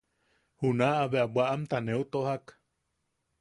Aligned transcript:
Junaʼa 0.59 1.03
bea 1.11 1.27
bwaʼamta 1.33 1.77
neu 1.85 2.01
tojak. 2.11 2.45